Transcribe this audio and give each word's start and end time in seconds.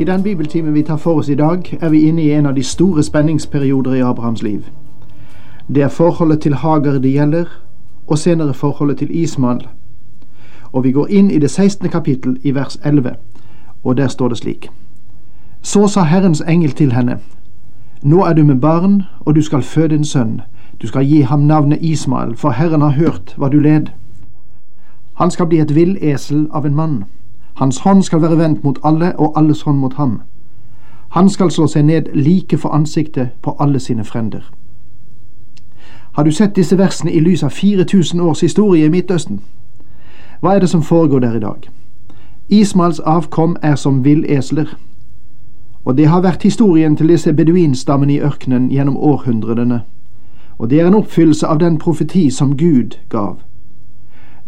I 0.00 0.04
den 0.04 0.22
bibeltimen 0.22 0.74
vi 0.74 0.82
tar 0.82 0.96
for 0.96 1.14
oss 1.14 1.28
i 1.28 1.34
dag, 1.34 1.78
er 1.80 1.88
vi 1.88 2.00
inne 2.00 2.22
i 2.22 2.30
en 2.30 2.46
av 2.46 2.54
de 2.54 2.62
store 2.62 3.02
spenningsperioder 3.02 3.94
i 3.94 4.00
Abrahams 4.00 4.42
liv. 4.42 4.62
Det 5.68 5.82
er 5.82 5.88
forholdet 5.88 6.40
til 6.40 6.54
Hager 6.54 6.98
det 6.98 7.12
gjelder, 7.12 7.44
og 8.06 8.18
senere 8.18 8.54
forholdet 8.54 8.98
til 8.98 9.08
Ismael. 9.10 9.68
Og 10.72 10.84
vi 10.84 10.92
går 10.92 11.06
inn 11.10 11.30
i 11.30 11.38
det 11.38 11.50
16. 11.50 11.88
kapittel 11.88 12.38
i 12.42 12.54
vers 12.54 12.78
11, 12.84 13.12
og 13.84 13.96
der 13.96 14.08
står 14.08 14.28
det 14.28 14.38
slik. 14.38 14.70
Så 15.62 15.88
sa 15.88 16.02
Herrens 16.02 16.42
engel 16.48 16.72
til 16.72 16.92
henne, 16.92 17.18
Nå 18.02 18.24
er 18.24 18.32
du 18.32 18.44
med 18.44 18.56
barn, 18.56 19.02
og 19.20 19.36
du 19.36 19.42
skal 19.42 19.62
føde 19.62 19.94
en 19.94 20.04
sønn. 20.04 20.40
Du 20.82 20.86
skal 20.86 21.04
gi 21.04 21.20
ham 21.20 21.40
navnet 21.40 21.78
Ismael, 21.80 22.36
for 22.36 22.50
Herren 22.50 22.80
har 22.80 22.90
hørt 22.90 23.34
hva 23.36 23.48
du 23.48 23.58
led. 23.58 23.86
Han 25.14 25.30
skal 25.30 25.46
bli 25.46 25.60
et 25.60 25.74
villesel 25.74 26.48
av 26.52 26.66
en 26.66 26.74
mann. 26.74 27.04
Hans 27.60 27.78
hånd 27.78 28.02
skal 28.02 28.22
være 28.22 28.38
vendt 28.38 28.64
mot 28.64 28.78
alle, 28.84 29.18
og 29.18 29.38
alles 29.38 29.62
hånd 29.62 29.78
mot 29.78 29.94
ham. 29.94 30.20
Han 31.08 31.28
skal 31.28 31.50
slå 31.50 31.66
seg 31.66 31.84
ned 31.84 32.02
like 32.14 32.58
for 32.58 32.68
ansiktet 32.68 33.28
på 33.42 33.56
alle 33.60 33.78
sine 33.78 34.04
frender. 34.04 34.40
Har 36.12 36.24
du 36.24 36.30
sett 36.30 36.56
disse 36.56 36.78
versene 36.78 37.12
i 37.12 37.20
lys 37.20 37.42
av 37.42 37.50
4000 37.50 38.20
års 38.20 38.40
historie 38.40 38.86
i 38.86 38.88
Midtøsten? 38.88 39.40
Hva 40.40 40.54
er 40.54 40.60
det 40.60 40.68
som 40.68 40.82
foregår 40.82 41.18
der 41.18 41.36
i 41.36 41.40
dag? 41.40 41.68
Ismaels 42.48 43.00
avkom 43.00 43.56
er 43.62 43.74
som 43.74 44.04
villesler. 44.04 44.76
Og 45.84 45.96
det 45.96 46.08
har 46.08 46.20
vært 46.20 46.42
historien 46.42 46.96
til 46.96 47.08
disse 47.08 47.32
beduinstammene 47.32 48.12
i 48.12 48.20
ørkenen 48.20 48.70
gjennom 48.70 48.96
århundrene. 48.96 49.82
Og 50.58 50.70
det 50.70 50.80
er 50.80 50.86
en 50.86 50.94
oppfyllelse 50.94 51.46
av 51.46 51.60
den 51.60 51.78
profeti 51.78 52.30
som 52.30 52.56
Gud 52.56 52.96
gav. 53.08 53.36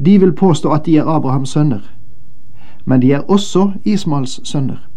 De 0.04 0.18
vil 0.20 0.32
påstå 0.32 0.70
at 0.70 0.86
de 0.86 0.96
er 0.96 1.04
Abrahams 1.04 1.48
sønner 1.48 1.92
men 2.84 3.02
de 3.02 3.12
er 3.12 3.30
også 3.30 3.70
Ismals 3.84 4.40
sønner. 4.44 4.88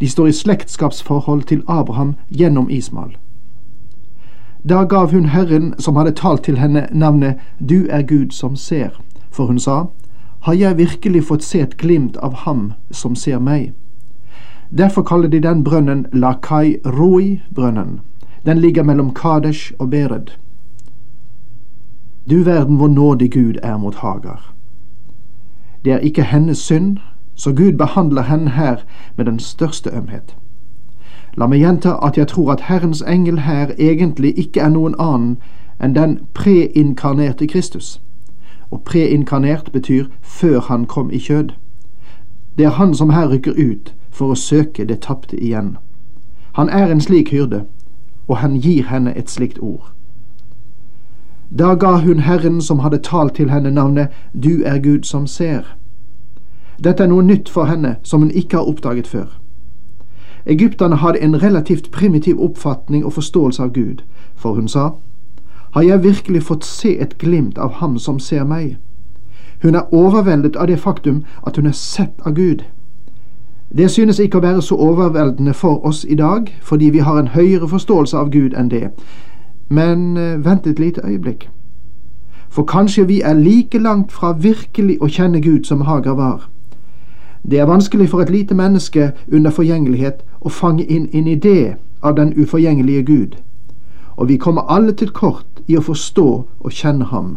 De 0.00 0.08
står 0.08 0.26
i 0.26 0.32
slektskapsforhold 0.32 1.42
til 1.42 1.62
Abraham 1.68 2.14
gjennom 2.30 2.70
Ismal. 2.70 3.16
Da 4.68 4.84
gav 4.84 5.10
hun 5.10 5.24
Herren 5.24 5.74
som 5.78 5.96
hadde 5.96 6.12
talt 6.12 6.42
til 6.42 6.58
henne, 6.58 6.88
navnet 6.92 7.34
Du 7.68 7.86
er 7.90 8.02
Gud 8.02 8.30
som 8.30 8.56
ser, 8.56 8.88
for 9.30 9.46
hun 9.46 9.58
sa, 9.58 9.84
Har 10.40 10.52
jeg 10.52 10.78
virkelig 10.78 11.24
fått 11.24 11.42
se 11.42 11.60
et 11.60 11.76
glimt 11.76 12.16
av 12.16 12.34
Ham 12.34 12.72
som 12.90 13.14
ser 13.14 13.38
meg? 13.38 13.72
Derfor 14.78 15.02
kaller 15.02 15.28
de 15.28 15.40
den 15.40 15.64
brønnen 15.64 16.06
Lakai 16.12 16.76
Roi-brønnen. 16.84 18.00
Den 18.46 18.58
ligger 18.58 18.82
mellom 18.82 19.14
Kadesh 19.14 19.72
og 19.78 19.90
Bered. 19.90 20.26
Du 22.30 22.42
verden 22.42 22.76
hvor 22.76 22.88
nådig 22.88 23.32
Gud 23.32 23.54
er 23.62 23.76
mot 23.76 23.94
Hagar. 23.94 24.54
Det 25.84 25.92
er 25.92 25.98
ikke 25.98 26.22
hennes 26.22 26.58
synd, 26.58 26.98
så 27.34 27.52
Gud 27.52 27.72
behandler 27.72 28.22
henne 28.22 28.50
her 28.50 28.76
med 29.16 29.24
den 29.24 29.38
største 29.38 29.90
ømhet. 29.90 30.36
La 31.36 31.46
meg 31.46 31.58
gjenta 31.58 31.96
at 32.02 32.18
jeg 32.18 32.28
tror 32.28 32.52
at 32.52 32.60
Herrens 32.60 33.02
engel 33.02 33.38
her 33.38 33.74
egentlig 33.78 34.38
ikke 34.38 34.60
er 34.60 34.68
noen 34.68 34.94
annen 34.98 35.36
enn 35.82 35.94
den 35.94 36.18
preinkarnerte 36.34 37.46
Kristus. 37.46 38.00
Og 38.70 38.82
preinkarnert 38.82 39.72
betyr 39.72 40.04
før 40.22 40.60
han 40.60 40.86
kom 40.86 41.10
i 41.10 41.18
kjød. 41.18 41.50
Det 42.58 42.64
er 42.64 42.78
han 42.78 42.94
som 42.94 43.10
her 43.10 43.28
rykker 43.28 43.52
ut 43.58 43.94
for 44.10 44.30
å 44.30 44.38
søke 44.38 44.84
det 44.84 45.00
tapte 45.00 45.36
igjen. 45.36 45.76
Han 46.54 46.68
er 46.68 46.90
en 46.90 47.00
slik 47.00 47.30
hyrde, 47.34 47.64
og 48.28 48.36
han 48.36 48.54
gir 48.60 48.86
henne 48.86 49.16
et 49.18 49.30
slikt 49.30 49.58
ord. 49.58 49.90
Da 51.58 51.74
ga 51.74 51.96
hun 51.98 52.18
Herren 52.18 52.60
som 52.62 52.78
hadde 52.78 52.98
talt 52.98 53.34
til 53.34 53.50
henne 53.50 53.70
navnet 53.70 54.08
Du 54.32 54.62
er 54.64 54.78
Gud 54.78 55.02
som 55.04 55.26
ser. 55.26 55.76
Dette 56.82 57.02
er 57.02 57.08
noe 57.08 57.22
nytt 57.22 57.48
for 57.48 57.64
henne 57.64 57.96
som 58.02 58.20
hun 58.20 58.30
ikke 58.30 58.56
har 58.56 58.68
oppdaget 58.68 59.06
før. 59.06 59.26
Egypterne 60.46 60.96
hadde 60.96 61.22
en 61.22 61.42
relativt 61.42 61.90
primitiv 61.90 62.40
oppfatning 62.40 63.04
og 63.04 63.12
forståelse 63.12 63.62
av 63.62 63.72
Gud, 63.72 64.02
for 64.34 64.54
hun 64.54 64.68
sa, 64.68 64.90
Har 65.70 65.82
jeg 65.82 66.02
virkelig 66.02 66.42
fått 66.42 66.64
se 66.64 66.98
et 67.00 67.18
glimt 67.18 67.58
av 67.58 67.72
Ham 67.72 67.98
som 67.98 68.18
ser 68.18 68.44
meg? 68.44 68.76
Hun 69.62 69.74
er 69.74 69.94
overveldet 69.94 70.56
av 70.56 70.66
det 70.66 70.78
faktum 70.78 71.24
at 71.46 71.56
hun 71.56 71.66
er 71.66 71.72
sett 71.72 72.14
av 72.26 72.34
Gud. 72.34 72.62
Det 73.76 73.90
synes 73.90 74.18
ikke 74.18 74.38
å 74.38 74.40
være 74.40 74.62
så 74.62 74.76
overveldende 74.76 75.54
for 75.54 75.86
oss 75.86 76.04
i 76.08 76.14
dag, 76.14 76.58
fordi 76.62 76.90
vi 76.90 76.98
har 76.98 77.18
en 77.18 77.28
høyere 77.28 77.68
forståelse 77.68 78.16
av 78.16 78.30
Gud 78.30 78.54
enn 78.54 78.68
det. 78.70 78.90
Men 79.68 80.16
eh, 80.16 80.44
vent 80.44 80.66
et 80.66 80.78
lite 80.78 81.00
øyeblikk. 81.04 81.48
For 82.48 82.62
kanskje 82.62 83.06
vi 83.06 83.20
er 83.20 83.34
like 83.34 83.78
langt 83.78 84.12
fra 84.12 84.32
virkelig 84.38 84.98
å 85.00 85.08
kjenne 85.08 85.40
Gud 85.40 85.64
som 85.64 85.80
Hagar 85.80 86.14
var. 86.14 86.50
Det 87.50 87.58
er 87.58 87.64
vanskelig 87.64 88.08
for 88.08 88.20
et 88.20 88.30
lite 88.30 88.54
menneske 88.54 89.12
under 89.32 89.50
forgjengelighet 89.50 90.24
å 90.40 90.48
fange 90.48 90.84
inn 90.84 91.08
en 91.12 91.26
idé 91.28 91.74
av 92.02 92.16
den 92.16 92.32
uforgjengelige 92.36 93.02
Gud, 93.02 93.36
og 94.16 94.28
vi 94.28 94.36
kommer 94.36 94.62
alle 94.62 94.92
til 94.92 95.10
kort 95.10 95.60
i 95.68 95.76
å 95.76 95.84
forstå 95.84 96.28
og 96.60 96.72
kjenne 96.72 97.04
ham. 97.04 97.36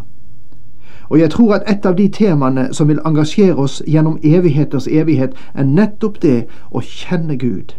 Og 1.09 1.19
jeg 1.19 1.29
tror 1.29 1.53
at 1.53 1.67
et 1.67 1.85
av 1.85 1.95
de 1.95 2.07
temaene 2.07 2.69
som 2.71 2.87
vil 2.87 2.99
engasjere 3.05 3.55
oss 3.55 3.81
gjennom 3.87 4.19
evigheters 4.23 4.87
evighet, 4.87 5.35
er 5.53 5.63
nettopp 5.63 6.21
det 6.21 6.45
å 6.71 6.81
kjenne 6.83 7.37
Gud. 7.37 7.75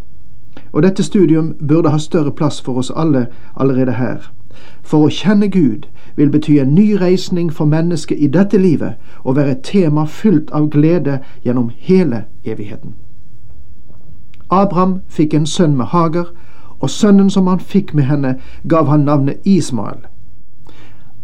Og 0.72 0.82
dette 0.82 1.02
studium 1.02 1.54
burde 1.68 1.90
ha 1.90 1.98
større 1.98 2.32
plass 2.32 2.60
for 2.60 2.80
oss 2.80 2.92
alle 2.96 3.26
allerede 3.56 3.92
her. 3.92 4.32
For 4.82 5.06
å 5.06 5.12
kjenne 5.12 5.48
Gud 5.48 5.86
vil 6.16 6.30
bety 6.30 6.58
en 6.58 6.74
ny 6.74 6.94
reisning 7.00 7.52
for 7.52 7.66
mennesket 7.66 8.18
i 8.18 8.26
dette 8.26 8.58
livet 8.58 8.94
og 9.24 9.36
være 9.36 9.50
et 9.50 9.62
tema 9.62 10.04
fylt 10.04 10.50
av 10.50 10.70
glede 10.70 11.18
gjennom 11.44 11.70
hele 11.78 12.24
evigheten. 12.44 12.94
Abraham 14.50 15.00
fikk 15.08 15.34
en 15.34 15.46
sønn 15.46 15.76
med 15.76 15.86
Hager, 15.86 16.32
og 16.80 16.90
sønnen 16.90 17.30
som 17.30 17.46
han 17.46 17.60
fikk 17.60 17.94
med 17.94 18.04
henne, 18.04 18.36
gav 18.68 18.86
han 18.86 19.04
navnet 19.04 19.44
Ismael. 19.44 20.06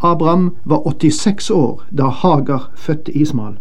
Abraham 0.03 0.57
var 0.65 0.83
86 0.87 1.51
år 1.51 1.85
da 1.91 2.09
Hagar 2.09 2.71
fødte 2.77 3.13
Ismael. 3.13 3.55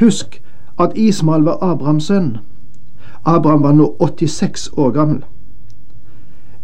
Husk 0.00 0.42
at 0.78 0.92
Ismael 0.96 1.42
var 1.42 1.58
Abrahams 1.62 2.04
sønn. 2.04 2.36
Abraham 3.24 3.62
var 3.62 3.72
nå 3.72 3.96
86 4.00 4.70
år 4.76 4.90
gammel. 4.90 5.24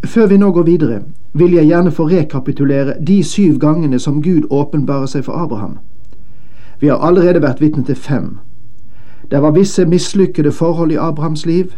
Før 0.05 0.27
vi 0.27 0.37
nå 0.37 0.51
går 0.53 0.63
videre, 0.63 1.03
vil 1.33 1.53
jeg 1.53 1.67
gjerne 1.67 1.91
få 1.91 2.09
rekapitulere 2.09 2.95
de 3.07 3.23
syv 3.25 3.59
gangene 3.59 3.99
som 3.99 4.23
Gud 4.23 4.49
åpenbarer 4.51 5.07
seg 5.07 5.25
for 5.25 5.33
Abraham. 5.33 5.79
Vi 6.81 6.91
har 6.91 6.99
allerede 6.99 7.43
vært 7.43 7.61
vitne 7.61 7.85
til 7.87 7.95
fem. 7.95 8.39
Det 9.31 9.43
var 9.43 9.55
visse 9.55 9.85
mislykkede 9.87 10.53
forhold 10.53 10.93
i 10.93 10.99
Abrahams 10.99 11.47
liv, 11.47 11.71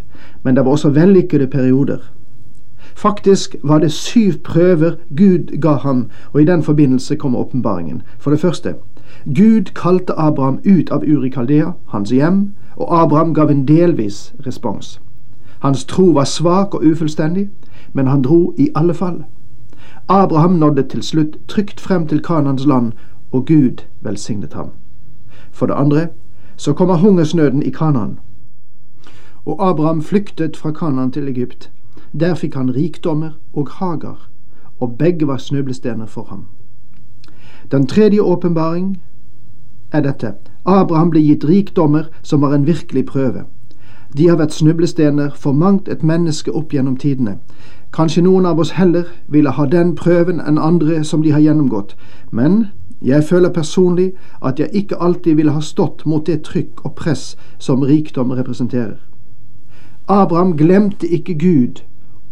men 0.42 0.56
det 0.56 0.64
var 0.64 0.70
også 0.70 0.90
vellykkede 0.90 1.46
perioder. 1.46 1.98
Faktisk 2.94 3.56
var 3.62 3.78
det 3.78 3.92
syv 3.92 4.32
prøver 4.44 4.96
Gud 5.16 5.60
ga 5.60 5.76
ham, 5.84 6.06
og 6.32 6.42
i 6.42 6.44
den 6.44 6.62
forbindelse 6.62 7.16
kommer 7.16 7.38
åpenbaringen. 7.38 8.02
For 8.18 8.30
det 8.30 8.40
første, 8.40 8.74
Gud 9.24 9.64
kalte 9.74 10.12
Abraham 10.12 10.58
ut 10.64 10.90
av 10.90 11.04
Urikaldea, 11.06 11.70
hans 11.88 12.10
hjem, 12.10 12.52
og 12.76 13.02
Abraham 13.02 13.34
gav 13.34 13.50
en 13.50 13.68
delvis 13.68 14.34
respons. 14.46 15.00
Hans 15.64 15.84
tro 15.84 16.04
var 16.12 16.24
svak 16.24 16.74
og 16.74 16.84
ufullstendig, 16.84 17.48
men 17.92 18.06
han 18.06 18.22
dro 18.22 18.54
i 18.58 18.68
alle 18.74 18.94
fall. 18.94 19.24
Abraham 20.08 20.50
nådde 20.50 20.82
til 20.88 21.02
slutt 21.02 21.38
trygt 21.48 21.80
frem 21.80 22.06
til 22.06 22.22
Kanans 22.22 22.66
land, 22.66 22.92
og 23.32 23.46
Gud 23.46 23.84
velsignet 24.00 24.52
ham. 24.52 24.68
For 25.52 25.66
det 25.66 25.74
andre 25.74 26.08
så 26.56 26.72
kommer 26.72 26.94
hungersnøden 26.94 27.62
i 27.62 27.70
Kanan. 27.70 28.18
Og 29.46 29.68
Abraham 29.70 30.02
flyktet 30.02 30.56
fra 30.56 30.70
Kanan 30.70 31.10
til 31.10 31.28
Egypt. 31.28 31.70
Der 32.20 32.34
fikk 32.34 32.54
han 32.54 32.74
rikdommer 32.74 33.30
og 33.52 33.68
Hagar, 33.70 34.28
og 34.80 34.98
begge 34.98 35.26
var 35.26 35.36
snublestener 35.36 36.06
for 36.06 36.24
ham. 36.24 36.44
Den 37.70 37.86
tredje 37.86 38.20
åpenbaring 38.20 39.02
er 39.92 40.00
dette. 40.00 40.34
Abraham 40.64 41.10
ble 41.10 41.20
gitt 41.20 41.48
rikdommer 41.48 42.04
som 42.22 42.42
var 42.42 42.54
en 42.54 42.66
virkelig 42.66 43.06
prøve. 43.06 43.44
De 44.16 44.28
har 44.28 44.36
vært 44.38 44.52
snublestener 44.54 45.30
for 45.34 45.52
mangt 45.52 45.88
et 45.88 46.02
menneske 46.02 46.52
opp 46.52 46.72
gjennom 46.72 46.96
tidene. 46.96 47.38
Kanskje 47.92 48.22
noen 48.22 48.46
av 48.46 48.58
oss 48.58 48.70
heller 48.78 49.04
ville 49.28 49.50
ha 49.50 49.66
den 49.66 49.94
prøven 49.94 50.40
enn 50.40 50.58
andre 50.58 51.04
som 51.04 51.22
de 51.22 51.30
har 51.30 51.40
gjennomgått, 51.40 51.96
men 52.30 52.66
Jeg 53.04 53.24
føler 53.24 53.48
personlig 53.52 54.12
at 54.44 54.58
jeg 54.58 54.68
ikke 54.72 54.96
alltid 54.96 55.34
ville 55.34 55.52
ha 55.52 55.60
stått 55.60 56.06
mot 56.06 56.26
det 56.26 56.42
trykk 56.42 56.84
og 56.84 56.94
press 56.94 57.36
som 57.58 57.82
rikdom 57.82 58.30
representerer. 58.30 58.96
Abraham 60.08 60.56
glemte 60.56 61.06
ikke 61.06 61.34
Gud, 61.34 61.82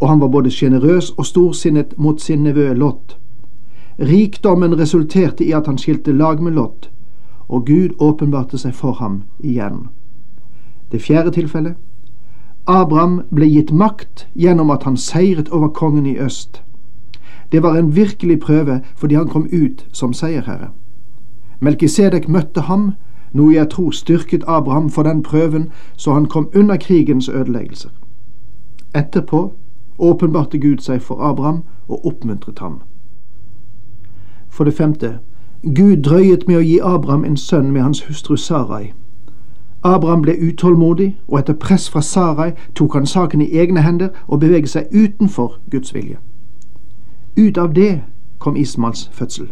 og 0.01 0.09
han 0.09 0.21
var 0.21 0.29
både 0.29 0.51
sjenerøs 0.51 1.11
og 1.11 1.27
storsinnet 1.27 1.99
mot 1.99 2.21
sin 2.21 2.43
nevø 2.43 2.73
Lot. 2.75 3.19
Rikdommen 3.99 4.79
resulterte 4.79 5.45
i 5.45 5.53
at 5.53 5.67
han 5.67 5.79
skilte 5.79 6.13
lag 6.13 6.43
med 6.43 6.53
Lot, 6.53 6.91
og 7.49 7.67
Gud 7.67 7.91
åpenbarte 7.99 8.59
seg 8.59 8.75
for 8.75 8.93
ham 8.93 9.23
igjen. 9.45 9.89
Det 10.93 11.03
fjerde 11.03 11.31
tilfellet 11.31 11.75
Abraham 12.67 13.23
ble 13.35 13.47
gitt 13.49 13.73
makt 13.73 14.27
gjennom 14.35 14.71
at 14.71 14.83
han 14.83 14.97
seiret 14.97 15.49
over 15.49 15.69
kongen 15.69 16.07
i 16.07 16.19
øst. 16.19 16.63
Det 17.53 17.63
var 17.63 17.77
en 17.77 17.97
virkelig 17.97 18.41
prøve 18.41 18.81
fordi 18.97 19.15
han 19.15 19.29
kom 19.29 19.49
ut 19.53 19.87
som 19.93 20.13
seierherre. 20.13 20.69
Melkisedek 21.61 22.29
møtte 22.29 22.61
ham, 22.61 22.93
noe 23.33 23.55
jeg 23.55 23.71
tror 23.71 23.91
styrket 23.91 24.45
Abraham 24.47 24.91
for 24.91 25.03
den 25.03 25.23
prøven, 25.23 25.71
så 25.97 26.13
han 26.13 26.27
kom 26.27 26.49
unna 26.55 26.77
krigens 26.77 27.29
ødeleggelser. 27.29 27.91
Etterpå 28.95 29.53
åpenbarte 29.99 30.59
Gud 30.59 30.79
seg 30.79 31.03
for 31.03 31.21
Abraham 31.21 31.63
og 31.89 32.07
oppmuntret 32.07 32.59
ham. 32.59 32.81
For 34.49 34.65
det 34.65 34.75
femte 34.75 35.19
Gud 35.63 36.03
drøyet 36.03 36.49
med 36.49 36.57
å 36.57 36.67
gi 36.67 36.79
Abraham 36.83 37.25
en 37.25 37.37
sønn 37.37 37.73
med 37.73 37.83
hans 37.83 38.03
hustru 38.03 38.37
Sarai. 38.37 38.93
Abraham 39.85 40.23
ble 40.23 40.37
utålmodig, 40.39 41.19
og 41.29 41.39
etter 41.39 41.55
press 41.55 41.91
fra 41.91 42.01
Sarai 42.01 42.53
tok 42.75 42.95
han 42.95 43.07
saken 43.07 43.41
i 43.41 43.59
egne 43.59 43.83
hender 43.83 44.09
og 44.27 44.41
beveget 44.41 44.71
seg 44.71 44.95
utenfor 44.95 45.59
Guds 45.71 45.95
vilje. 45.95 46.17
Ut 47.39 47.59
av 47.59 47.75
det 47.75 48.03
kom 48.39 48.57
Ismals 48.57 49.11
fødsel. 49.13 49.49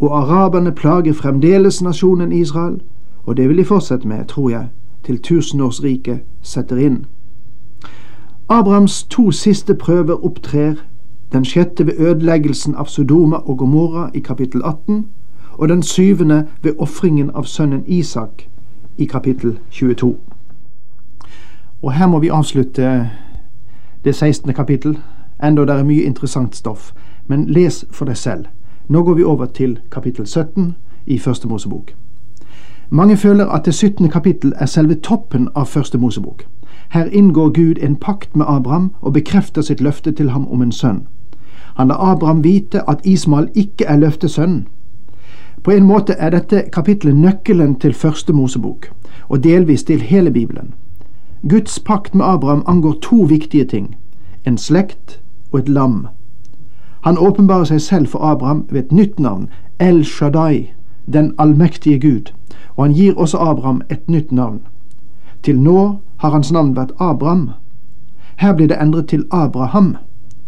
Og 0.00 0.18
araberne 0.18 0.72
plager 0.72 1.12
fremdeles 1.12 1.82
nasjonen 1.82 2.32
Israel, 2.32 2.80
og 3.24 3.36
det 3.36 3.48
vil 3.48 3.58
de 3.58 3.64
fortsette 3.64 4.08
med, 4.08 4.24
tror 4.24 4.50
jeg, 4.50 4.68
til 5.04 5.18
tusenårsriket 5.18 6.20
setter 6.42 6.76
inn. 6.76 7.06
Abrahams 8.48 9.04
to 9.04 9.30
siste 9.30 9.74
prøver 9.74 10.24
opptrer 10.24 10.74
den 11.32 11.44
sjette 11.44 11.86
ved 11.86 11.94
ødeleggelsen 11.98 12.74
av 12.74 12.86
Sodoma 12.86 13.36
og 13.36 13.58
Gomorra 13.58 14.10
i 14.14 14.20
kapittel 14.20 14.62
18, 14.64 15.06
og 15.52 15.68
den 15.68 15.82
syvende 15.82 16.46
ved 16.62 16.72
ofringen 16.78 17.30
av 17.34 17.44
sønnen 17.44 17.84
Isak 17.86 18.48
i 18.98 19.04
kapittel 19.04 19.58
22. 19.70 20.16
Og 21.82 21.92
her 21.92 22.06
må 22.06 22.18
vi 22.18 22.28
avslutte 22.28 23.10
det 24.04 24.14
16. 24.14 24.54
kapittel, 24.54 24.98
enda 25.44 25.64
det 25.64 25.74
er 25.74 25.84
mye 25.84 26.02
interessant 26.02 26.56
stoff. 26.56 26.92
Men 27.26 27.46
les 27.48 27.84
for 27.90 28.04
deg 28.04 28.16
selv. 28.16 28.44
Nå 28.88 29.02
går 29.02 29.14
vi 29.14 29.22
over 29.22 29.46
til 29.46 29.78
kapittel 29.90 30.26
17 30.26 30.74
i 31.06 31.18
Første 31.18 31.48
Mosebok. 31.48 31.92
Mange 32.90 33.16
føler 33.16 33.46
at 33.46 33.64
det 33.64 33.74
17. 33.74 34.08
kapittel 34.08 34.52
er 34.56 34.66
selve 34.66 34.94
toppen 34.94 35.48
av 35.54 35.66
Første 35.66 35.98
Mosebok. 35.98 36.46
Her 36.90 37.04
inngår 37.04 37.48
Gud 37.48 37.74
en 37.82 37.96
pakt 37.96 38.36
med 38.36 38.46
Abraham 38.48 38.92
og 39.00 39.12
bekrefter 39.12 39.62
sitt 39.62 39.80
løfte 39.80 40.12
til 40.12 40.30
ham 40.30 40.48
om 40.48 40.62
en 40.62 40.72
sønn. 40.72 41.06
Han 41.76 41.88
lar 41.88 41.96
Abraham 41.96 42.44
vite 42.44 42.90
at 42.90 43.00
Ismael 43.04 43.48
ikke 43.54 43.84
er 43.84 43.96
løftesønnen. 43.96 44.68
På 45.66 45.72
en 45.72 45.84
måte 45.84 46.12
er 46.12 46.30
dette 46.30 46.60
kapitlet 46.72 47.16
nøkkelen 47.16 47.72
til 47.82 47.94
første 47.94 48.32
Mosebok, 48.32 48.86
og 49.28 49.44
delvis 49.44 49.82
til 49.84 50.00
hele 50.00 50.30
Bibelen. 50.30 50.74
Guds 51.48 51.78
pakt 51.78 52.14
med 52.14 52.24
Abraham 52.24 52.62
angår 52.66 52.92
to 53.02 53.16
viktige 53.16 53.64
ting 53.64 53.96
en 54.44 54.58
slekt 54.58 55.20
og 55.52 55.58
et 55.58 55.68
lam. 55.68 56.06
Han 57.00 57.18
åpenbarer 57.18 57.64
seg 57.64 57.80
selv 57.80 58.06
for 58.06 58.18
Abraham 58.18 58.66
ved 58.70 58.84
et 58.84 58.92
nytt 58.92 59.18
navn, 59.20 59.48
El 59.80 60.04
Shaddai, 60.04 60.70
den 61.12 61.34
allmektige 61.38 61.98
Gud, 61.98 62.30
og 62.76 62.84
han 62.84 62.94
gir 62.94 63.14
også 63.14 63.38
Abraham 63.38 63.82
et 63.90 64.08
nytt 64.08 64.32
navn. 64.32 64.60
Til 65.42 65.60
nå 65.60 65.98
har 66.16 66.30
hans 66.30 66.52
navn 66.52 66.76
vært 66.76 66.94
Abraham. 67.00 67.50
Her 68.36 68.52
blir 68.52 68.68
det 68.68 68.78
endret 68.82 69.08
til 69.08 69.24
Abraham. 69.30 69.96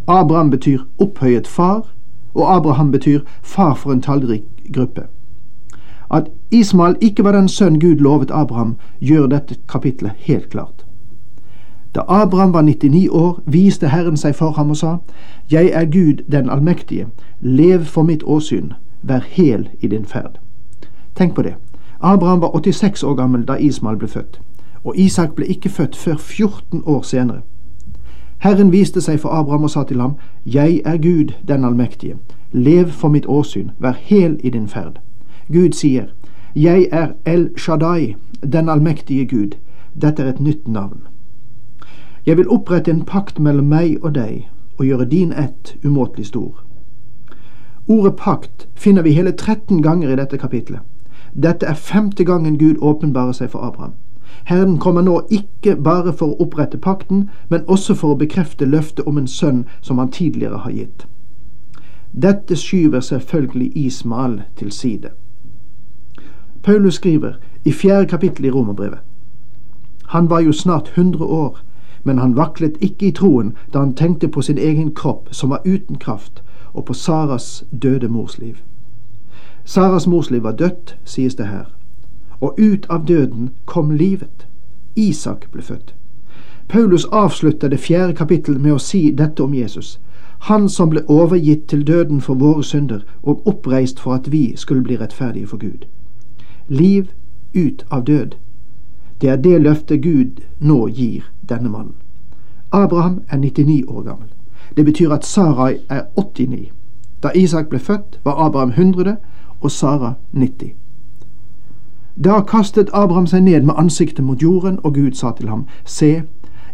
Abraham 0.08 0.50
betyr 0.50 0.78
opphøyet 0.98 1.46
far, 1.46 1.82
og 2.34 2.56
Abraham 2.56 2.90
betyr 2.90 3.20
far 3.42 3.74
for 3.74 3.92
en 3.92 4.02
tallrik 4.02 4.57
gruppe. 4.72 5.02
At 6.10 6.30
Ismael 6.50 6.96
ikke 7.00 7.24
var 7.24 7.32
den 7.32 7.48
sønn 7.48 7.80
Gud 7.80 7.96
lovet 7.96 8.30
Abraham, 8.30 8.76
gjør 9.00 9.26
dette 9.26 9.56
kapitlet 9.68 10.12
helt 10.16 10.48
klart. 10.50 10.84
Da 11.94 12.00
Abraham 12.08 12.52
var 12.52 12.62
99 12.62 13.08
år, 13.08 13.40
viste 13.46 13.88
Herren 13.88 14.16
seg 14.16 14.34
for 14.34 14.50
ham 14.50 14.70
og 14.70 14.76
sa, 14.76 14.96
Jeg 15.50 15.70
er 15.72 15.84
Gud 15.84 16.24
den 16.32 16.50
allmektige, 16.50 17.06
lev 17.40 17.84
for 17.84 18.02
mitt 18.02 18.22
åsyn, 18.22 18.72
vær 19.02 19.20
hel 19.28 19.68
i 19.80 19.86
din 19.86 20.04
ferd. 20.04 20.38
Tenk 21.16 21.34
på 21.34 21.42
det. 21.42 21.54
Abraham 22.00 22.40
var 22.40 22.50
86 22.54 23.02
år 23.02 23.14
gammel 23.14 23.44
da 23.48 23.54
Ismael 23.54 23.96
ble 23.96 24.08
født, 24.08 24.40
og 24.84 24.96
Isak 24.96 25.32
ble 25.34 25.46
ikke 25.46 25.68
født 25.68 25.96
før 25.96 26.16
14 26.16 26.82
år 26.86 27.02
senere. 27.02 27.40
Herren 28.38 28.72
viste 28.72 29.00
seg 29.00 29.18
for 29.20 29.34
Abraham 29.34 29.62
og 29.66 29.70
sa 29.70 29.82
til 29.84 30.00
ham, 30.00 30.14
Jeg 30.46 30.80
er 30.84 30.96
Gud 30.96 31.32
den 31.48 31.64
allmektige, 31.64 32.16
lev 32.52 32.88
for 32.88 33.08
mitt 33.08 33.26
åsyn, 33.26 33.70
vær 33.78 33.92
hel 33.92 34.40
i 34.44 34.50
din 34.50 34.68
ferd. 34.68 35.00
Gud 35.52 35.72
sier, 35.72 36.04
Jeg 36.54 36.88
er 36.92 37.08
El 37.26 37.50
Shaddai, 37.56 38.14
den 38.52 38.68
allmektige 38.68 39.26
Gud. 39.26 39.56
Dette 40.00 40.22
er 40.22 40.28
et 40.28 40.40
nytt 40.40 40.68
navn. 40.68 41.00
Jeg 42.26 42.36
vil 42.36 42.48
opprette 42.48 42.90
en 42.90 43.04
pakt 43.04 43.38
mellom 43.38 43.64
meg 43.64 44.04
og 44.04 44.14
deg 44.14 44.48
og 44.78 44.84
gjøre 44.86 45.04
din 45.04 45.32
ett 45.32 45.76
umåtelig 45.84 46.26
stor. 46.26 46.64
Ordet 47.88 48.16
pakt 48.16 48.68
finner 48.74 49.02
vi 49.02 49.12
hele 49.12 49.32
13 49.32 49.82
ganger 49.82 50.12
i 50.12 50.16
dette 50.16 50.38
kapitlet. 50.38 50.80
Dette 51.42 51.66
er 51.66 51.74
femte 51.74 52.24
gangen 52.24 52.58
Gud 52.58 52.76
åpenbarer 52.80 53.32
seg 53.32 53.50
for 53.50 53.58
Abraham. 53.58 53.92
Herren 54.44 54.78
kommer 54.78 55.02
nå 55.02 55.20
ikke 55.30 55.76
bare 55.76 56.12
for 56.12 56.32
å 56.32 56.42
opprette 56.42 56.78
pakten, 56.78 57.30
men 57.48 57.64
også 57.66 57.94
for 57.94 58.14
å 58.14 58.18
bekrefte 58.18 58.64
løftet 58.64 59.06
om 59.06 59.18
en 59.18 59.26
sønn 59.26 59.64
som 59.80 59.98
han 59.98 60.10
tidligere 60.10 60.58
har 60.64 60.70
gitt. 60.70 61.06
Dette 62.12 62.56
skyver 62.56 63.00
selvfølgelig 63.00 63.72
Ismael 63.74 64.42
til 64.56 64.72
side. 64.72 65.10
Paulus 66.62 66.94
skriver 66.94 67.32
i 67.64 67.72
fjerde 67.72 68.06
kapittel 68.06 68.44
i 68.44 68.50
Romerbrevet. 68.50 68.98
Han 70.08 70.30
var 70.30 70.40
jo 70.40 70.52
snart 70.52 70.92
100 70.94 71.24
år, 71.24 71.58
men 72.04 72.18
han 72.18 72.36
vaklet 72.36 72.76
ikke 72.80 73.06
i 73.06 73.12
troen 73.12 73.52
da 73.72 73.78
han 73.78 73.94
tenkte 73.94 74.28
på 74.28 74.42
sin 74.42 74.58
egen 74.58 74.94
kropp 74.94 75.28
som 75.30 75.50
var 75.50 75.60
uten 75.64 75.98
kraft, 75.98 76.42
og 76.72 76.84
på 76.84 76.94
Saras 76.94 77.64
døde 77.82 78.08
mors 78.08 78.38
liv. 78.38 78.56
Saras 79.64 80.06
mors 80.06 80.30
liv 80.30 80.42
var 80.42 80.52
dødt, 80.52 80.96
sies 81.04 81.34
det 81.34 81.46
her, 81.46 81.66
og 82.40 82.54
ut 82.58 82.86
av 82.88 83.06
døden 83.06 83.50
kom 83.64 83.90
livet. 83.90 84.46
Isak 84.96 85.50
ble 85.52 85.62
født. 85.62 85.94
Paulus 86.68 87.04
avslutter 87.04 87.68
det 87.68 87.80
fjerde 87.80 88.14
kapittel 88.14 88.58
med 88.60 88.72
å 88.72 88.78
si 88.78 89.10
dette 89.10 89.42
om 89.42 89.54
Jesus. 89.54 89.98
Han 90.38 90.68
som 90.68 90.90
ble 90.90 91.02
overgitt 91.08 91.66
til 91.68 91.86
døden 91.86 92.20
for 92.20 92.34
våre 92.34 92.64
synder 92.64 93.00
og 93.22 93.46
oppreist 93.46 94.00
for 94.00 94.14
at 94.14 94.32
vi 94.32 94.56
skulle 94.56 94.82
bli 94.82 94.96
rettferdige 94.96 95.46
for 95.46 95.56
Gud. 95.56 95.86
Liv 96.68 97.08
ut 97.54 97.86
av 97.90 98.04
død. 98.04 98.36
Det 99.20 99.28
er 99.28 99.36
det 99.36 99.62
løftet 99.62 100.02
Gud 100.02 100.42
nå 100.60 100.86
gir 100.88 101.24
denne 101.48 101.68
mannen. 101.68 101.94
Abraham 102.72 103.22
er 103.28 103.36
99 103.36 103.84
år 103.88 104.02
gammel. 104.02 104.28
Det 104.76 104.84
betyr 104.84 105.10
at 105.10 105.24
Sarai 105.24 105.78
er 105.88 106.02
89. 106.16 106.70
Da 107.22 107.30
Isak 107.34 107.68
ble 107.68 107.78
født, 107.78 108.20
var 108.24 108.46
Abraham 108.46 108.70
100 108.70 109.16
og 109.60 109.70
Sara 109.70 110.12
90. 110.32 110.74
Da 112.24 112.40
kastet 112.40 112.90
Abraham 112.92 113.26
seg 113.26 113.42
ned 113.42 113.62
med 113.62 113.74
ansiktet 113.78 114.24
mot 114.24 114.42
jorden, 114.42 114.78
og 114.82 114.94
Gud 114.94 115.12
sa 115.12 115.30
til 115.36 115.48
ham, 115.48 115.66
Se, 115.84 116.22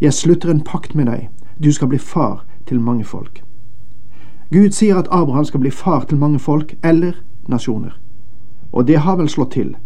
jeg 0.00 0.12
slutter 0.12 0.50
en 0.50 0.60
pakt 0.60 0.94
med 0.94 1.06
deg, 1.06 1.28
du 1.62 1.72
skal 1.72 1.88
bli 1.88 1.98
far 1.98 2.46
til 2.66 2.80
mange 2.80 3.04
folk. 3.04 3.42
Gud 4.52 4.70
sier 4.70 4.96
at 4.96 5.08
Abraham 5.10 5.44
skal 5.44 5.60
bli 5.60 5.70
far 5.70 6.04
til 6.04 6.18
mange 6.18 6.38
folk, 6.38 6.74
eller 6.82 7.12
nasjoner. 7.48 8.00
Og 8.72 8.88
det 8.88 8.98
har 8.98 9.16
vel 9.16 9.28
slått 9.28 9.50
til. 9.50 9.76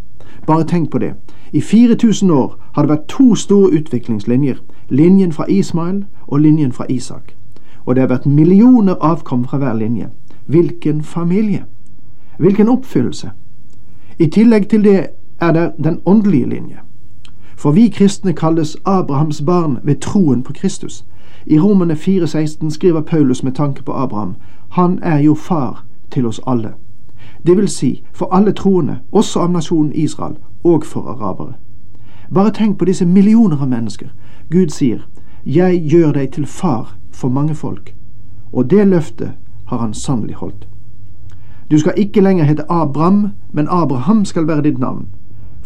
Bare 0.46 0.64
tenk 0.64 0.90
på 0.90 0.98
det. 0.98 1.14
I 1.52 1.60
4000 1.60 2.30
år 2.30 2.54
har 2.74 2.82
det 2.82 2.90
vært 2.90 3.08
to 3.08 3.34
store 3.34 3.70
utviklingslinjer, 3.70 4.56
linjen 4.88 5.32
fra 5.32 5.44
Ismael 5.48 6.04
og 6.26 6.40
linjen 6.40 6.72
fra 6.72 6.86
Isak. 6.88 7.34
Og 7.84 7.94
det 7.94 8.02
har 8.02 8.08
vært 8.08 8.26
millioner 8.26 8.94
avkom 9.00 9.44
fra 9.44 9.58
hver 9.58 9.74
linje. 9.74 10.08
Hvilken 10.46 11.02
familie! 11.02 11.64
Hvilken 12.38 12.68
oppfyllelse! 12.68 13.30
I 14.18 14.26
tillegg 14.26 14.68
til 14.68 14.84
det 14.84 15.06
er 15.40 15.52
det 15.52 15.72
den 15.84 16.00
åndelige 16.06 16.48
linje. 16.48 16.78
For 17.56 17.70
vi 17.70 17.88
kristne 17.88 18.32
kalles 18.32 18.76
Abrahams 18.84 19.42
barn 19.42 19.78
ved 19.82 19.96
troen 20.00 20.42
på 20.42 20.52
Kristus. 20.52 21.04
I 21.46 21.58
Romene 21.58 21.94
4,16 21.94 22.70
skriver 22.70 23.00
Paulus 23.00 23.42
med 23.42 23.52
tanke 23.52 23.82
på 23.82 23.92
Abraham 23.92 24.34
han 24.68 24.98
er 25.02 25.18
jo 25.18 25.34
far 25.34 25.84
til 26.10 26.26
oss 26.26 26.40
alle. 26.46 26.72
Det 27.46 27.56
vil 27.56 27.68
si 27.68 28.04
for 28.12 28.34
alle 28.34 28.52
troende, 28.52 28.98
også 29.12 29.40
av 29.40 29.50
nasjonen 29.50 29.92
Israel, 29.94 30.36
og 30.64 30.84
for 30.84 31.00
arabere. 31.00 31.52
Bare 32.34 32.50
tenk 32.50 32.78
på 32.78 32.84
disse 32.84 33.06
millioner 33.06 33.62
av 33.62 33.68
mennesker. 33.68 34.08
Gud 34.50 34.68
sier, 34.68 34.98
Jeg 35.46 35.82
gjør 35.90 36.12
deg 36.12 36.32
til 36.32 36.46
far 36.46 36.96
for 37.12 37.28
mange 37.28 37.54
folk. 37.54 37.94
Og 38.52 38.70
det 38.70 38.86
løftet 38.88 39.32
har 39.66 39.78
han 39.78 39.94
sannelig 39.94 40.34
holdt. 40.34 40.68
Du 41.70 41.78
skal 41.78 41.92
ikke 41.96 42.20
lenger 42.20 42.44
hete 42.44 42.70
Abraham, 42.70 43.28
men 43.52 43.68
Abraham 43.70 44.24
skal 44.24 44.46
være 44.46 44.62
ditt 44.62 44.78
navn, 44.78 45.06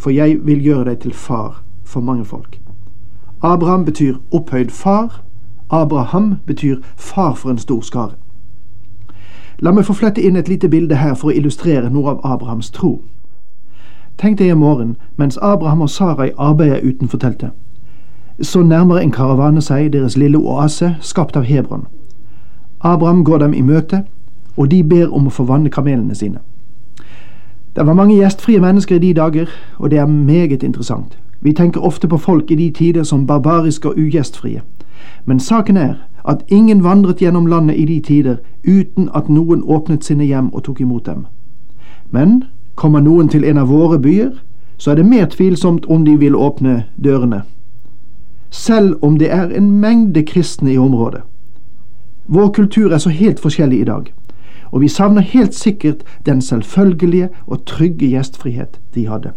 for 0.02 0.10
jeg 0.10 0.38
vil 0.42 0.62
gjøre 0.62 0.84
deg 0.84 0.98
til 0.98 1.14
far 1.14 1.62
for 1.84 2.00
mange 2.00 2.24
folk. 2.24 2.58
Abraham 3.42 3.84
betyr 3.84 4.14
opphøyd 4.32 4.70
far. 4.70 5.22
Abraham 5.70 6.34
betyr 6.46 6.76
far 6.96 7.34
for 7.34 7.50
en 7.50 7.58
stor 7.58 7.80
skare. 7.80 8.10
La 9.58 9.70
meg 9.70 9.84
få 9.86 9.94
flette 9.94 10.22
inn 10.22 10.36
et 10.36 10.48
lite 10.48 10.68
bilde 10.68 10.98
her 10.98 11.14
for 11.14 11.30
å 11.30 11.36
illustrere 11.38 11.90
noe 11.90 12.10
av 12.10 12.20
Abrahams 12.26 12.70
tro. 12.74 12.96
Tenk 14.18 14.38
deg 14.38 14.50
i 14.50 14.58
morgen, 14.58 14.96
mens 15.16 15.38
Abraham 15.42 15.86
og 15.86 15.90
Sarai 15.90 16.32
arbeider 16.38 16.82
utenfor 16.82 17.18
teltet. 17.18 17.50
Så 18.40 18.62
nærmer 18.62 18.98
en 18.98 19.14
karavane 19.14 19.62
seg 19.62 19.92
deres 19.92 20.16
lille 20.16 20.38
oase, 20.38 20.96
skapt 21.00 21.36
av 21.36 21.46
Hebron. 21.46 21.86
Abraham 22.80 23.24
går 23.24 23.38
dem 23.38 23.54
i 23.54 23.62
møte, 23.62 24.02
og 24.56 24.70
de 24.70 24.82
ber 24.82 25.14
om 25.14 25.26
å 25.26 25.30
få 25.30 25.46
vanne 25.46 25.70
kamelene 25.70 26.14
sine. 26.14 26.42
Det 27.76 27.86
var 27.86 27.94
mange 27.94 28.16
gjestfrie 28.16 28.60
mennesker 28.60 28.96
i 28.96 28.98
de 28.98 29.14
dager, 29.14 29.46
og 29.78 29.90
det 29.90 29.98
er 29.98 30.06
meget 30.06 30.62
interessant. 30.62 31.18
Vi 31.40 31.52
tenker 31.52 31.80
ofte 31.80 32.08
på 32.08 32.16
folk 32.16 32.50
i 32.50 32.54
de 32.54 32.70
tider 32.70 33.02
som 33.02 33.26
barbariske 33.26 33.88
og 33.88 33.98
ugjestfrie. 33.98 34.62
Men 35.24 35.40
saken 35.40 35.76
er 35.76 35.94
at 36.28 36.44
ingen 36.48 36.84
vandret 36.84 37.16
gjennom 37.16 37.46
landet 37.46 37.76
i 37.78 37.84
de 37.84 38.00
tider 38.00 38.36
uten 38.68 39.08
at 39.14 39.28
noen 39.28 39.62
åpnet 39.62 40.04
sine 40.04 40.24
hjem 40.24 40.52
og 40.54 40.62
tok 40.62 40.80
imot 40.80 41.06
dem. 41.06 41.26
Men 42.10 42.44
kommer 42.74 43.00
noen 43.00 43.28
til 43.28 43.44
en 43.44 43.58
av 43.58 43.68
våre 43.68 43.98
byer, 43.98 44.30
så 44.76 44.90
er 44.90 44.94
det 44.94 45.06
mer 45.06 45.26
tvilsomt 45.26 45.86
om 45.86 46.04
de 46.04 46.16
vil 46.18 46.34
åpne 46.34 46.84
dørene. 47.04 47.42
Selv 48.50 48.96
om 49.02 49.18
det 49.18 49.32
er 49.32 49.48
en 49.48 49.70
mengde 49.80 50.22
kristne 50.22 50.72
i 50.72 50.78
området. 50.78 51.22
Vår 52.26 52.48
kultur 52.48 52.92
er 52.92 52.98
så 52.98 53.10
helt 53.10 53.40
forskjellig 53.40 53.80
i 53.80 53.84
dag, 53.84 54.12
og 54.72 54.80
vi 54.80 54.88
savner 54.88 55.20
helt 55.20 55.54
sikkert 55.54 56.02
den 56.26 56.42
selvfølgelige 56.42 57.28
og 57.46 57.64
trygge 57.66 58.08
gjestfrihet 58.08 58.80
de 58.94 59.08
hadde. 59.08 59.32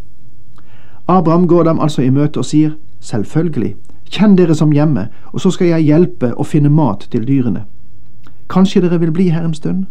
Abraham 1.07 1.47
går 1.47 1.63
dem 1.63 1.79
altså 1.79 2.01
i 2.01 2.09
møte 2.09 2.37
og 2.37 2.45
sier, 2.45 2.71
selvfølgelig, 2.99 3.75
kjenn 4.09 4.37
dere 4.37 4.55
som 4.55 4.71
hjemme, 4.71 5.07
og 5.33 5.41
så 5.41 5.51
skal 5.51 5.67
jeg 5.67 5.85
hjelpe 5.85 6.31
å 6.33 6.43
finne 6.43 6.69
mat 6.69 7.07
til 7.11 7.27
dyrene. 7.27 7.65
Kanskje 8.49 8.81
dere 8.81 8.99
vil 8.99 9.11
bli 9.11 9.29
her 9.29 9.45
en 9.45 9.53
stund? 9.53 9.85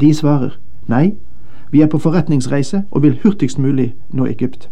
De 0.00 0.14
svarer, 0.14 0.58
nei, 0.86 1.14
vi 1.70 1.80
er 1.80 1.86
på 1.86 1.98
forretningsreise 1.98 2.82
og 2.90 3.02
vil 3.02 3.18
hurtigst 3.22 3.58
mulig 3.58 3.94
nå 4.10 4.26
Egypt. 4.26 4.68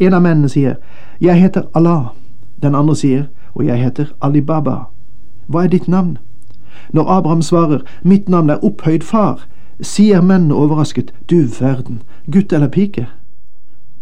En 0.00 0.14
av 0.14 0.22
mennene 0.22 0.48
sier, 0.48 0.76
jeg 1.20 1.40
heter 1.40 1.66
Allah. 1.74 2.14
Den 2.62 2.74
andre 2.74 2.96
sier, 2.96 3.28
og 3.54 3.64
jeg 3.66 3.82
heter 3.82 4.12
Alibaba. 4.20 4.90
Hva 5.46 5.64
er 5.64 5.68
ditt 5.68 5.88
navn? 5.88 6.18
Når 6.92 7.08
Abraham 7.08 7.42
svarer, 7.42 7.80
mitt 8.02 8.28
navn 8.28 8.50
er 8.50 8.64
opphøyd 8.64 9.02
far, 9.02 9.46
sier 9.80 10.20
mennene 10.20 10.54
overrasket, 10.54 11.12
du 11.30 11.46
verden, 11.60 12.02
gutt 12.32 12.52
eller 12.52 12.68
pike? 12.68 13.06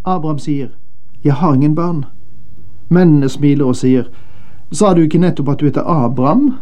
Abraham 0.05 0.39
sier, 0.39 0.69
jeg 1.25 1.33
har 1.33 1.55
ingen 1.55 1.75
barn. 1.75 2.05
Mennene 2.89 3.29
smiler 3.29 3.65
og 3.65 3.77
sier, 3.77 4.09
sa 4.73 4.95
du 4.95 5.03
ikke 5.03 5.21
nettopp 5.21 5.49
at 5.49 5.61
du 5.61 5.67
heter 5.69 5.85
Abraham? 5.85 6.55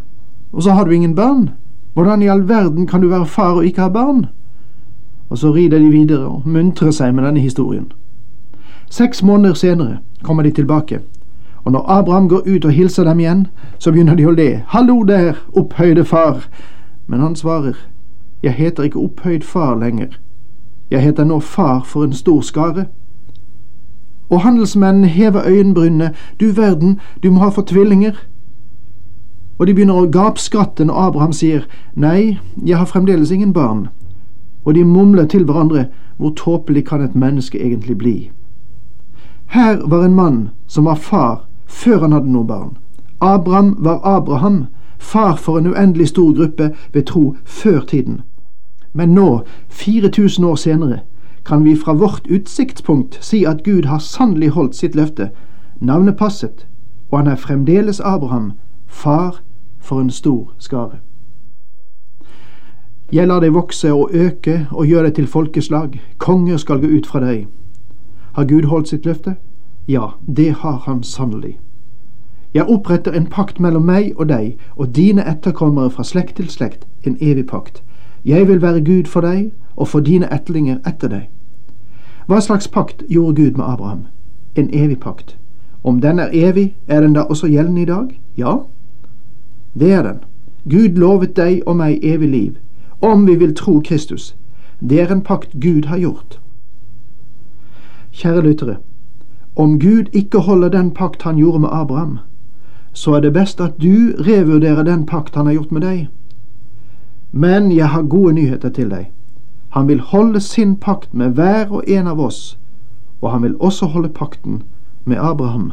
Og 0.53 0.63
så 0.63 0.73
har 0.73 0.85
du 0.85 0.91
ingen 0.91 1.15
barn? 1.15 1.51
Hvordan 1.95 2.23
i 2.23 2.29
all 2.29 2.49
verden 2.49 2.87
kan 2.87 3.01
du 3.01 3.09
være 3.09 3.27
far 3.27 3.55
og 3.55 3.67
ikke 3.67 3.83
ha 3.83 3.89
barn? 3.89 4.27
Og 5.31 5.39
så 5.39 5.53
rider 5.53 5.79
de 5.79 5.91
videre 5.91 6.27
og 6.27 6.43
muntrer 6.49 6.91
seg 6.91 7.15
med 7.15 7.25
denne 7.25 7.41
historien. 7.41 7.93
Seks 8.91 9.23
måneder 9.23 9.55
senere 9.55 9.99
kommer 10.23 10.43
de 10.43 10.51
tilbake, 10.51 11.01
og 11.67 11.73
når 11.73 11.85
Abraham 11.91 12.29
går 12.29 12.43
ut 12.47 12.65
og 12.65 12.73
hilser 12.73 13.05
dem 13.05 13.21
igjen, 13.21 13.47
så 13.79 13.91
begynner 13.93 14.15
de 14.15 14.27
å 14.27 14.31
le. 14.31 14.63
Hallo 14.71 15.03
der, 15.03 15.35
opphøyde 15.53 16.05
far! 16.05 16.45
Men 17.07 17.21
han 17.21 17.35
svarer, 17.37 17.75
jeg 18.43 18.53
heter 18.53 18.83
ikke 18.87 19.01
opphøyd 19.03 19.43
far 19.43 19.75
lenger. 19.75 20.15
Jeg 20.91 21.03
heter 21.03 21.25
nå 21.25 21.41
far 21.41 21.83
for 21.83 22.05
en 22.05 22.13
stor 22.13 22.41
skare. 22.41 22.85
Og 24.31 24.41
handelsmennene 24.41 25.09
hever 25.09 25.43
øyenbrynene. 25.47 26.13
Du 26.41 26.53
verden, 26.53 27.01
du 27.23 27.31
må 27.31 27.43
ha 27.43 27.49
fått 27.49 27.67
tvillinger. 27.75 28.15
Og 29.59 29.67
de 29.67 29.75
begynner 29.75 29.99
å 29.99 30.07
gapskratte 30.07 30.87
når 30.87 31.03
Abraham 31.09 31.35
sier, 31.35 31.67
nei, 31.95 32.39
jeg 32.63 32.79
har 32.79 32.87
fremdeles 32.87 33.35
ingen 33.35 33.53
barn. 33.53 33.89
Og 34.65 34.75
de 34.75 34.85
mumler 34.85 35.27
til 35.27 35.45
hverandre, 35.45 35.89
hvor 36.17 36.31
tåpelig 36.31 36.87
kan 36.87 37.03
et 37.03 37.19
menneske 37.19 37.59
egentlig 37.59 37.99
bli? 37.99 38.17
Her 39.51 39.83
var 39.83 40.07
en 40.07 40.15
mann 40.15 40.41
som 40.67 40.87
var 40.87 41.03
far 41.03 41.46
før 41.67 42.01
han 42.01 42.13
hadde 42.13 42.33
noen 42.33 42.47
barn. 42.47 42.77
Abraham 43.21 43.77
var 43.79 44.01
Abraham, 44.05 44.67
far 44.99 45.37
for 45.37 45.59
en 45.59 45.67
uendelig 45.67 46.09
stor 46.09 46.33
gruppe 46.37 46.71
ved 46.93 47.03
tro 47.03 47.37
før 47.45 47.81
tiden. 47.81 48.21
Men 48.93 49.09
nå, 49.09 49.43
4000 49.69 50.45
år 50.45 50.55
senere, 50.55 50.99
kan 51.45 51.65
vi 51.65 51.77
fra 51.77 51.93
vårt 51.93 52.27
utsiktspunkt 52.31 53.19
si 53.21 53.45
at 53.45 53.63
Gud 53.65 53.85
har 53.85 53.99
sannelig 53.99 54.49
holdt 54.49 54.77
sitt 54.77 54.95
løfte. 54.95 55.31
Navnet 55.81 56.17
passet, 56.17 56.67
og 57.11 57.19
han 57.19 57.27
er 57.27 57.37
fremdeles 57.37 58.01
Abraham, 58.01 58.53
far 58.87 59.41
for 59.79 60.01
en 60.01 60.11
stor 60.11 60.53
skare. 60.59 60.99
Jeg 63.13 63.29
lar 63.29 63.41
deg 63.41 63.55
vokse 63.55 63.93
og 63.93 64.11
øke 64.13 64.67
og 64.71 64.87
gjør 64.87 65.03
deg 65.03 65.15
til 65.15 65.27
folkeslag, 65.27 66.01
konger 66.19 66.57
skal 66.57 66.81
gå 66.81 66.87
ut 66.87 67.07
fra 67.07 67.21
deg. 67.21 67.47
Har 68.33 68.45
Gud 68.45 68.67
holdt 68.67 68.89
sitt 68.89 69.07
løfte? 69.07 69.37
Ja, 69.89 70.11
det 70.37 70.53
har 70.53 70.83
han 70.87 71.03
sannelig. 71.03 71.59
Jeg 72.55 72.69
oppretter 72.69 73.13
en 73.13 73.27
pakt 73.27 73.61
mellom 73.61 73.83
meg 73.87 74.13
og 74.17 74.29
deg 74.29 74.59
og 74.77 74.97
dine 74.97 75.23
etterkommere 75.29 75.91
fra 75.91 76.05
slekt 76.05 76.37
til 76.37 76.49
slekt, 76.51 76.87
en 77.07 77.17
evig 77.21 77.47
pakt. 77.47 77.83
Jeg 78.25 78.49
vil 78.49 78.63
være 78.63 78.85
Gud 78.85 79.05
for 79.05 79.21
deg 79.21 79.53
og 79.77 79.89
for 79.89 80.01
dine 80.01 80.27
etterlinger 80.35 80.79
etter 80.87 81.09
deg. 81.09 81.27
Hva 82.27 82.41
slags 82.41 82.69
pakt 82.69 83.05
gjorde 83.09 83.37
Gud 83.43 83.59
med 83.61 83.65
Abraham? 83.65 84.07
En 84.57 84.71
evig 84.73 84.99
pakt. 85.01 85.37
Om 85.85 86.01
den 86.01 86.19
er 86.19 86.31
evig, 86.33 86.75
er 86.87 87.01
den 87.01 87.13
da 87.13 87.21
også 87.21 87.47
gjeldende 87.47 87.83
i 87.83 87.85
dag? 87.85 88.21
Ja, 88.37 88.57
det 89.79 89.93
er 89.93 90.03
den. 90.03 90.19
Gud 90.71 90.97
lovet 90.99 91.37
deg 91.37 91.63
og 91.67 91.77
meg 91.77 92.01
evig 92.03 92.29
liv, 92.29 92.57
om 93.01 93.27
vi 93.27 93.37
vil 93.37 93.55
tro 93.55 93.81
Kristus. 93.85 94.35
Det 94.81 95.01
er 95.01 95.13
en 95.13 95.23
pakt 95.23 95.53
Gud 95.63 95.85
har 95.87 95.99
gjort. 95.99 96.41
Kjære 98.13 98.43
lyttere, 98.43 98.77
om 99.57 99.79
Gud 99.81 100.05
ikke 100.13 100.39
holder 100.39 100.69
den 100.69 100.91
pakt 100.91 101.23
han 101.23 101.37
gjorde 101.37 101.59
med 101.59 101.69
Abraham, 101.73 102.19
så 102.93 103.15
er 103.15 103.21
det 103.21 103.33
best 103.33 103.61
at 103.61 103.83
du 103.83 104.13
revurderer 104.19 104.83
den 104.83 105.07
pakt 105.07 105.35
han 105.35 105.47
har 105.47 105.53
gjort 105.53 105.73
med 105.73 105.81
deg. 105.81 106.09
Men 107.33 107.73
jeg 107.73 107.89
har 107.89 108.03
gode 108.03 108.33
nyheter 108.33 108.69
til 108.69 108.91
deg. 108.91 109.11
Han 109.77 109.89
vil 109.89 110.01
holde 110.01 110.41
sin 110.41 110.77
pakt 110.77 111.15
med 111.15 111.31
hver 111.37 111.73
og 111.73 111.85
en 111.89 112.07
av 112.07 112.21
oss, 112.21 112.59
og 113.21 113.31
han 113.31 113.43
vil 113.43 113.57
også 113.61 113.87
holde 113.87 114.09
pakten 114.09 114.63
med 115.05 115.17
Abraham. 115.21 115.73